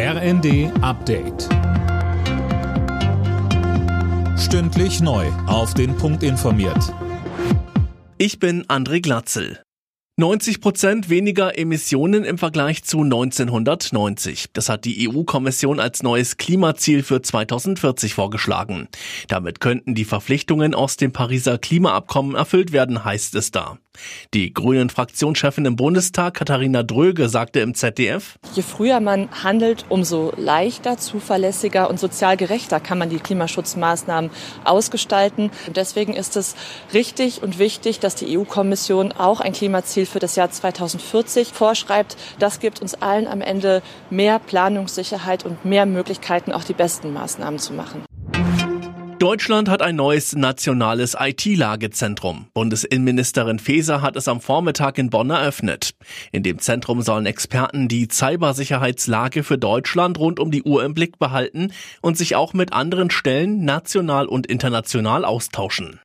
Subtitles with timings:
[0.00, 1.48] RND Update.
[4.38, 5.26] Stündlich neu.
[5.48, 6.94] Auf den Punkt informiert.
[8.16, 9.60] Ich bin André Glatzel.
[10.16, 14.50] 90 Prozent weniger Emissionen im Vergleich zu 1990.
[14.52, 18.86] Das hat die EU-Kommission als neues Klimaziel für 2040 vorgeschlagen.
[19.26, 23.78] Damit könnten die Verpflichtungen aus dem Pariser Klimaabkommen erfüllt werden, heißt es da.
[24.34, 30.32] Die grünen Fraktionschefin im Bundestag, Katharina Dröge, sagte im ZDF, Je früher man handelt, umso
[30.36, 34.30] leichter, zuverlässiger und sozial gerechter kann man die Klimaschutzmaßnahmen
[34.64, 35.50] ausgestalten.
[35.66, 36.54] Und deswegen ist es
[36.92, 42.16] richtig und wichtig, dass die EU-Kommission auch ein Klimaziel für das Jahr 2040 vorschreibt.
[42.38, 47.58] Das gibt uns allen am Ende mehr Planungssicherheit und mehr Möglichkeiten, auch die besten Maßnahmen
[47.58, 48.07] zu machen.
[49.18, 52.46] Deutschland hat ein neues nationales IT-Lagezentrum.
[52.54, 55.90] Bundesinnenministerin Faeser hat es am Vormittag in Bonn eröffnet.
[56.30, 61.18] In dem Zentrum sollen Experten die Cybersicherheitslage für Deutschland rund um die Uhr im Blick
[61.18, 65.98] behalten und sich auch mit anderen Stellen national und international austauschen.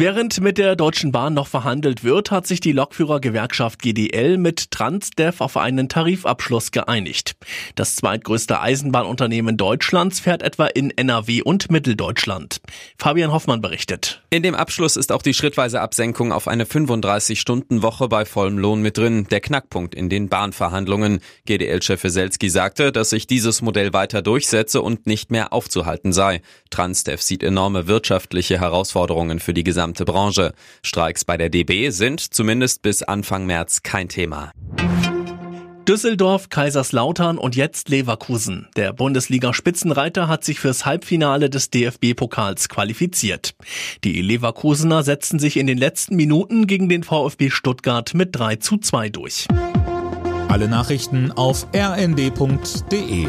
[0.00, 5.40] Während mit der Deutschen Bahn noch verhandelt wird, hat sich die Lokführergewerkschaft GDL mit Transdev
[5.40, 7.34] auf einen Tarifabschluss geeinigt.
[7.74, 12.60] Das zweitgrößte Eisenbahnunternehmen Deutschlands fährt etwa in NRW und Mitteldeutschland.
[12.96, 14.22] Fabian Hoffmann berichtet.
[14.30, 18.98] In dem Abschluss ist auch die schrittweise Absenkung auf eine 35-Stunden-Woche bei vollem Lohn mit
[18.98, 21.18] drin, der Knackpunkt in den Bahnverhandlungen.
[21.46, 26.40] GDL-Chef Weselski sagte, dass sich dieses Modell weiter durchsetze und nicht mehr aufzuhalten sei.
[26.70, 30.52] Transdev sieht enorme wirtschaftliche Herausforderungen für die gesamte gesamte Branche.
[30.82, 34.52] Streiks bei der DB sind zumindest bis Anfang März kein Thema.
[35.86, 38.68] Düsseldorf, Kaiserslautern und jetzt Leverkusen.
[38.76, 43.54] Der Bundesliga-Spitzenreiter hat sich fürs Halbfinale des DFB-Pokals qualifiziert.
[44.04, 48.76] Die Leverkusener setzten sich in den letzten Minuten gegen den VfB Stuttgart mit 3 zu
[48.76, 49.48] 2 durch.
[50.48, 53.28] Alle Nachrichten auf rnd.de